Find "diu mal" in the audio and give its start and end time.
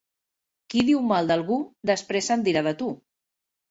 0.87-1.31